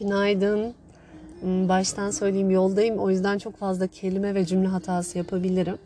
Günaydın. 0.00 0.74
Hmm, 1.40 1.68
Baştan 1.68 2.10
söyleyeyim 2.10 2.50
yoldayım. 2.50 2.98
O 2.98 3.10
yüzden 3.10 3.38
çok 3.38 3.56
fazla 3.56 3.86
kelime 3.86 4.34
ve 4.34 4.44
cümle 4.44 4.68
hatası 4.68 5.18
yapabilirim. 5.18 5.78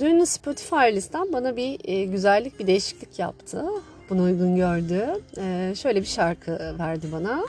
Dün 0.00 0.24
Spotify 0.24 0.76
listem 0.92 1.32
bana 1.32 1.56
bir 1.56 1.78
e, 1.84 2.04
güzellik, 2.04 2.60
bir 2.60 2.66
değişiklik 2.66 3.18
yaptı. 3.18 3.64
Bunu 4.10 4.22
uygun 4.22 4.56
gördü. 4.56 5.06
E, 5.38 5.72
şöyle 5.76 6.00
bir 6.00 6.06
şarkı 6.06 6.74
verdi 6.78 7.06
bana. 7.12 7.42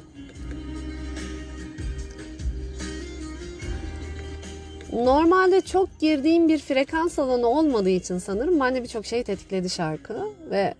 Normalde 4.93 5.61
çok 5.61 6.00
girdiğim 6.00 6.48
bir 6.48 6.57
frekans 6.59 7.20
alanı 7.20 7.48
olmadığı 7.48 7.89
için 7.89 8.18
sanırım 8.18 8.59
bende 8.59 8.84
birçok 8.84 9.05
şey 9.05 9.23
tetikledi 9.23 9.70
şarkı 9.70 10.23
ve 10.52 10.73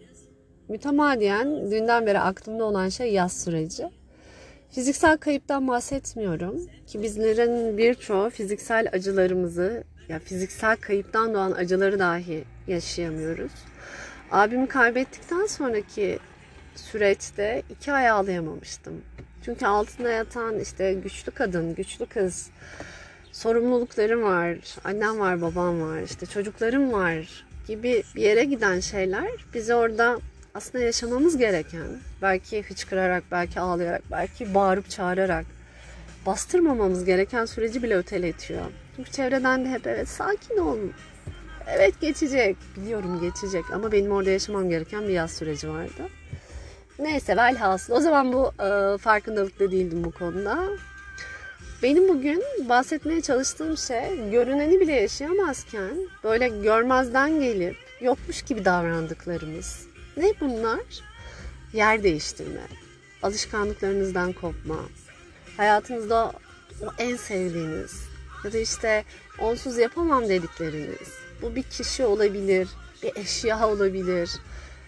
mütemadiyen 0.70 1.72
dünden 1.72 2.06
beri 2.06 2.20
aklımda 2.20 2.66
olan 2.66 2.90
şey 2.90 3.14
yaz 3.14 3.44
süreci. 3.44 4.01
Fiziksel 4.72 5.18
kayıptan 5.18 5.68
bahsetmiyorum 5.68 6.68
ki 6.88 7.02
bizlerin 7.02 7.78
birçoğu 7.78 8.30
fiziksel 8.30 8.90
acılarımızı 8.92 9.84
ya 10.10 10.20
fiziksel 10.20 10.78
kayıptan 10.78 11.34
doğan 11.34 11.52
acıları 11.52 12.00
dahi 12.00 12.44
yaşayamıyoruz. 12.68 13.52
Abimi 14.32 14.68
kaybettikten 14.68 15.46
sonraki 15.46 16.20
süreçte 16.76 17.64
iki 17.70 17.92
ay 17.92 18.10
ağlayamamıştım. 18.10 19.02
Çünkü 19.46 19.66
altında 19.66 20.10
yatan 20.10 20.60
işte 20.60 20.94
güçlü 20.94 21.32
kadın, 21.32 21.76
güçlü 21.76 22.06
kız, 22.06 22.50
sorumluluklarım 23.32 24.24
var, 24.24 24.58
annem 24.84 25.20
var, 25.20 25.42
babam 25.42 25.82
var, 25.82 26.02
işte 26.02 26.26
çocuklarım 26.26 26.94
var 26.94 27.46
gibi 27.68 28.04
bir 28.16 28.22
yere 28.22 28.44
giden 28.44 28.80
şeyler 28.80 29.32
bizi 29.54 29.74
orada 29.74 30.20
aslında 30.54 30.84
yaşamamız 30.84 31.38
gereken, 31.38 31.88
belki 32.22 32.64
hıçkırarak, 32.64 33.24
belki 33.32 33.60
ağlayarak, 33.60 34.02
belki 34.12 34.54
bağırıp 34.54 34.90
çağırarak 34.90 35.46
bastırmamamız 36.26 37.06
gereken 37.06 37.46
süreci 37.46 37.84
bile 37.84 37.98
öteletiyor. 37.98 38.66
Çünkü 38.96 39.12
çevreden 39.12 39.66
de 39.66 39.70
hep 39.70 39.88
evet 39.88 40.10
sakin 40.10 40.58
ol, 40.58 40.78
evet 41.68 42.02
geçecek, 42.02 42.58
biliyorum 42.78 43.22
geçecek 43.22 43.64
ama 43.74 43.92
benim 43.92 44.12
orada 44.12 44.30
yaşamam 44.30 44.70
gereken 44.70 45.04
bir 45.04 45.14
yaz 45.14 45.32
süreci 45.32 45.70
vardı. 45.70 46.08
Neyse 47.00 47.38
velhasıl 47.38 47.94
o 47.94 48.00
zaman 48.00 48.34
bu 48.34 48.52
e, 48.64 48.98
farkındalıkta 48.98 49.72
değildim 49.72 50.04
bu 50.04 50.12
konuda. 50.12 50.70
Benim 51.84 52.10
bugün 52.10 52.44
bahsetmeye 52.70 53.22
çalıştığım 53.22 53.78
şey 53.78 54.30
görüneni 54.32 54.80
bile 54.80 54.94
yaşayamazken 54.94 56.10
böyle 56.24 56.48
görmezden 56.48 57.40
gelip 57.40 57.76
yokmuş 58.02 58.42
gibi 58.42 58.66
davrandıklarımız. 58.66 59.91
Ne 60.18 60.34
bunlar? 60.42 60.80
Yer 61.74 62.04
değiştirme, 62.04 62.68
alışkanlıklarınızdan 63.24 64.34
kopma, 64.34 64.80
hayatınızda 65.58 66.34
o 66.82 66.86
en 66.98 67.16
sevdiğiniz 67.16 68.04
ya 68.44 68.54
da 68.54 68.58
işte 68.58 69.06
onsuz 69.40 69.78
yapamam 69.78 70.30
dedikleriniz. 70.30 71.10
Bu 71.42 71.56
bir 71.56 71.64
kişi 71.64 72.06
olabilir, 72.06 72.68
bir 73.04 73.16
eşya 73.16 73.68
olabilir, 73.68 74.30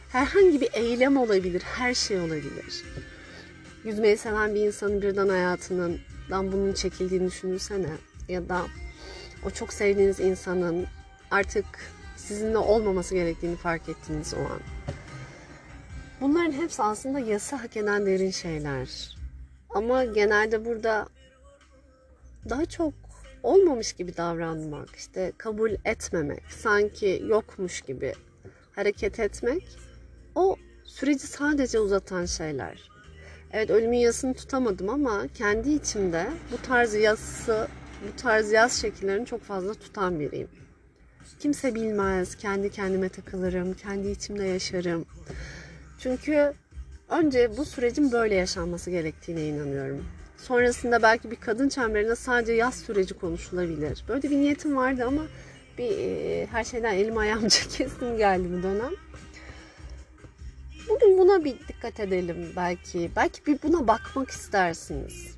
herhangi 0.09 0.61
bir 0.61 0.69
eylem 0.73 1.17
olabilir, 1.17 1.61
her 1.61 1.93
şey 1.93 2.19
olabilir. 2.19 2.83
Yüzmeyi 3.83 4.17
seven 4.17 4.55
bir 4.55 4.61
insanın 4.61 5.01
birden 5.01 5.29
hayatının 5.29 5.99
dan 6.29 6.51
bunun 6.51 6.73
çekildiğini 6.73 7.27
düşünürsene 7.27 7.91
ya 8.27 8.49
da 8.49 8.61
o 9.45 9.49
çok 9.49 9.73
sevdiğiniz 9.73 10.19
insanın 10.19 10.85
artık 11.31 11.65
sizinle 12.15 12.57
olmaması 12.57 13.15
gerektiğini 13.15 13.55
fark 13.55 13.89
ettiğiniz 13.89 14.33
o 14.33 14.37
an. 14.37 14.59
Bunların 16.23 16.51
hepsi 16.51 16.83
aslında 16.83 17.19
yasa 17.19 17.63
hak 17.63 17.77
eden 17.77 18.05
derin 18.05 18.31
şeyler. 18.31 19.17
Ama 19.69 20.05
genelde 20.05 20.65
burada 20.65 21.07
daha 22.49 22.65
çok 22.65 22.93
olmamış 23.43 23.93
gibi 23.93 24.17
davranmak, 24.17 24.95
işte 24.95 25.33
kabul 25.37 25.71
etmemek, 25.85 26.43
sanki 26.49 27.23
yokmuş 27.27 27.81
gibi 27.81 28.13
hareket 28.71 29.19
etmek 29.19 29.77
o 30.35 30.55
süreci 30.83 31.27
sadece 31.27 31.79
uzatan 31.79 32.25
şeyler. 32.25 32.89
Evet 33.51 33.69
ölümün 33.69 33.97
yasını 33.97 34.33
tutamadım 34.33 34.89
ama 34.89 35.27
kendi 35.27 35.69
içimde 35.69 36.29
bu 36.51 36.67
tarz 36.67 36.93
yası, 36.93 37.67
bu 38.07 38.21
tarz 38.21 38.51
yaz 38.51 38.81
şekillerini 38.81 39.25
çok 39.25 39.41
fazla 39.41 39.73
tutan 39.73 40.19
biriyim. 40.19 40.49
Kimse 41.39 41.75
bilmez, 41.75 42.35
kendi 42.35 42.69
kendime 42.71 43.09
takılırım, 43.09 43.73
kendi 43.73 44.07
içimde 44.07 44.43
yaşarım. 44.43 45.05
Çünkü 46.03 46.53
önce 47.09 47.57
bu 47.57 47.65
sürecin 47.65 48.11
böyle 48.11 48.35
yaşanması 48.35 48.91
gerektiğine 48.91 49.45
inanıyorum. 49.45 50.05
Sonrasında 50.37 51.01
belki 51.01 51.31
bir 51.31 51.35
kadın 51.35 51.69
çemberinde 51.69 52.15
sadece 52.15 52.53
yaz 52.53 52.75
süreci 52.75 53.13
konuşulabilir. 53.13 54.03
Böyle 54.07 54.29
bir 54.29 54.37
niyetim 54.37 54.77
vardı 54.77 55.03
ama 55.07 55.21
bir 55.77 55.97
e, 55.97 56.45
her 56.45 56.63
şeyden 56.63 56.93
elim 56.93 57.17
ayağım 57.17 57.47
kesim 57.49 58.17
geldi 58.17 58.47
bu 58.57 58.63
dönem. 58.63 58.91
Bugün 60.89 61.17
buna 61.17 61.43
bir 61.43 61.55
dikkat 61.67 61.99
edelim 61.99 62.53
belki. 62.55 63.11
Belki 63.15 63.45
bir 63.45 63.59
buna 63.63 63.87
bakmak 63.87 64.29
istersiniz. 64.29 65.35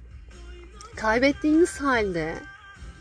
Kaybettiğiniz 0.95 1.81
halde 1.81 2.35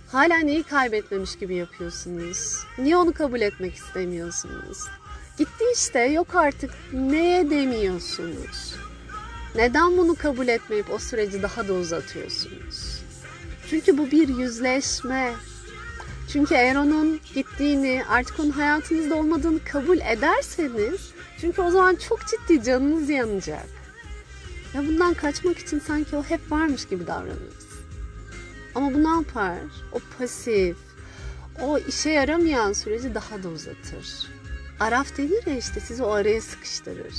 hala 0.08 0.38
neyi 0.38 0.62
kaybetmemiş 0.62 1.38
gibi 1.38 1.54
yapıyorsunuz? 1.54 2.58
Niye 2.78 2.96
onu 2.96 3.12
kabul 3.12 3.40
etmek 3.40 3.74
istemiyorsunuz? 3.74 4.78
Gitti 5.38 5.64
işte 5.74 6.00
yok 6.00 6.34
artık 6.34 6.70
neye 6.92 7.50
demiyorsunuz? 7.50 8.74
Neden 9.54 9.98
bunu 9.98 10.14
kabul 10.14 10.48
etmeyip 10.48 10.90
o 10.90 10.98
süreci 10.98 11.42
daha 11.42 11.68
da 11.68 11.72
uzatıyorsunuz? 11.72 13.02
Çünkü 13.70 13.98
bu 13.98 14.10
bir 14.10 14.28
yüzleşme. 14.28 15.34
Çünkü 16.32 16.54
eğer 16.54 16.76
onun 16.76 17.20
gittiğini, 17.34 18.02
artık 18.08 18.40
onun 18.40 18.50
hayatınızda 18.50 19.14
olmadığını 19.14 19.64
kabul 19.64 19.98
ederseniz 19.98 21.10
çünkü 21.40 21.62
o 21.62 21.70
zaman 21.70 21.94
çok 21.94 22.20
ciddi 22.26 22.62
canınız 22.62 23.08
yanacak. 23.08 23.66
Ya 24.74 24.86
bundan 24.86 25.14
kaçmak 25.14 25.58
için 25.58 25.78
sanki 25.78 26.16
o 26.16 26.22
hep 26.22 26.52
varmış 26.52 26.88
gibi 26.88 27.06
davranırız. 27.06 27.66
Ama 28.74 28.94
bu 28.94 29.04
ne 29.04 29.08
yapar? 29.08 29.58
O 29.92 29.98
pasif, 30.18 30.76
o 31.60 31.78
işe 31.78 32.10
yaramayan 32.10 32.72
süreci 32.72 33.14
daha 33.14 33.42
da 33.42 33.48
uzatır. 33.48 34.34
Araf 34.80 35.18
denir 35.18 35.46
ya 35.46 35.56
işte 35.56 35.80
sizi 35.80 36.02
o 36.02 36.10
araya 36.10 36.40
sıkıştırır. 36.40 37.14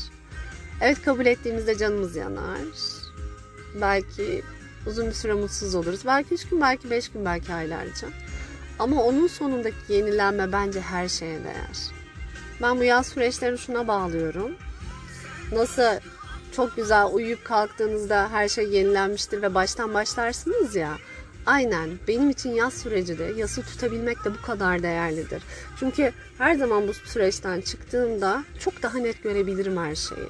Evet 0.81 1.01
kabul 1.01 1.25
ettiğimizde 1.25 1.77
canımız 1.77 2.15
yanar. 2.15 2.59
Belki 3.81 4.43
uzun 4.87 5.07
bir 5.07 5.13
süre 5.13 5.33
mutsuz 5.33 5.75
oluruz. 5.75 5.99
Belki 6.05 6.33
üç 6.33 6.49
gün, 6.49 6.61
belki 6.61 6.89
beş 6.89 7.09
gün, 7.09 7.25
belki 7.25 7.53
aylarca. 7.53 8.07
Ama 8.79 9.03
onun 9.03 9.27
sonundaki 9.27 9.93
yenilenme 9.93 10.51
bence 10.51 10.81
her 10.81 11.07
şeye 11.07 11.43
değer. 11.43 11.91
Ben 12.61 12.79
bu 12.79 12.83
yaz 12.83 13.07
süreçlerini 13.07 13.57
şuna 13.57 13.87
bağlıyorum. 13.87 14.51
Nasıl 15.51 15.99
çok 16.55 16.75
güzel 16.75 17.05
uyuyup 17.11 17.45
kalktığınızda 17.45 18.31
her 18.31 18.49
şey 18.49 18.69
yenilenmiştir 18.69 19.41
ve 19.41 19.55
baştan 19.55 19.93
başlarsınız 19.93 20.75
ya. 20.75 20.97
Aynen 21.45 21.89
benim 22.07 22.29
için 22.29 22.53
yaz 22.53 22.73
süreci 22.73 23.19
de 23.19 23.33
yası 23.37 23.61
tutabilmek 23.61 24.25
de 24.25 24.33
bu 24.33 24.41
kadar 24.41 24.83
değerlidir. 24.83 25.43
Çünkü 25.79 26.11
her 26.37 26.55
zaman 26.55 26.87
bu 26.87 26.93
süreçten 26.93 27.61
çıktığımda 27.61 28.43
çok 28.59 28.83
daha 28.83 28.97
net 28.97 29.23
görebilirim 29.23 29.77
her 29.77 29.95
şeyi. 29.95 30.27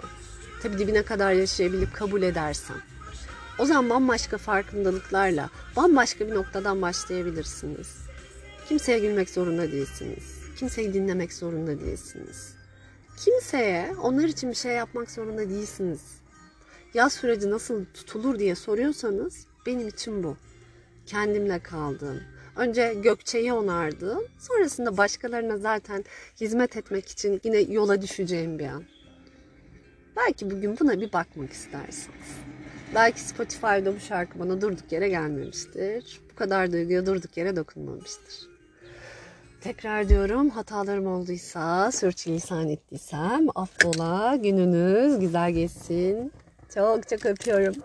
Tabii 0.63 0.77
dibine 0.77 1.03
kadar 1.03 1.31
yaşayabilip 1.31 1.93
kabul 1.93 2.21
edersem. 2.21 2.77
O 3.59 3.65
zaman 3.65 3.89
bambaşka 3.89 4.37
farkındalıklarla 4.37 5.49
bambaşka 5.75 6.27
bir 6.27 6.35
noktadan 6.35 6.81
başlayabilirsiniz. 6.81 7.95
Kimseye 8.67 8.99
gülmek 8.99 9.29
zorunda 9.29 9.71
değilsiniz. 9.71 10.23
Kimseyi 10.57 10.93
dinlemek 10.93 11.33
zorunda 11.33 11.79
değilsiniz. 11.79 12.53
Kimseye 13.17 13.95
onlar 14.01 14.23
için 14.23 14.49
bir 14.49 14.55
şey 14.55 14.71
yapmak 14.71 15.11
zorunda 15.11 15.49
değilsiniz. 15.49 16.01
Yaz 16.93 17.13
süreci 17.13 17.51
nasıl 17.51 17.85
tutulur 17.93 18.39
diye 18.39 18.55
soruyorsanız 18.55 19.45
benim 19.65 19.87
için 19.87 20.23
bu. 20.23 20.37
Kendimle 21.05 21.59
kaldığım. 21.59 22.21
Önce 22.55 22.93
Gökçe'yi 23.03 23.53
onardığım, 23.53 24.23
sonrasında 24.39 24.97
başkalarına 24.97 25.57
zaten 25.57 26.03
hizmet 26.41 26.77
etmek 26.77 27.09
için 27.09 27.41
yine 27.43 27.57
yola 27.57 28.01
düşeceğim 28.01 28.59
bir 28.59 28.67
an. 28.67 28.83
Belki 30.17 30.51
bugün 30.51 30.79
buna 30.79 31.01
bir 31.01 31.13
bakmak 31.13 31.51
istersiniz. 31.51 32.27
Belki 32.95 33.21
Spotify'da 33.21 33.95
bu 33.95 33.99
şarkı 33.99 34.39
bana 34.39 34.61
durduk 34.61 34.91
yere 34.91 35.09
gelmemiştir. 35.09 36.21
Bu 36.31 36.35
kadar 36.35 36.71
duyguya 36.71 37.05
durduk 37.05 37.37
yere 37.37 37.55
dokunmamıştır. 37.55 38.55
Tekrar 39.61 40.09
diyorum 40.09 40.49
hatalarım 40.49 41.07
olduysa, 41.07 41.91
sürçülisan 41.91 42.69
ettiysem 42.69 43.47
affola. 43.55 44.35
Gününüz 44.35 45.19
güzel 45.19 45.51
geçsin. 45.51 46.31
Çok 46.73 47.09
çok 47.09 47.25
öpüyorum. 47.25 47.75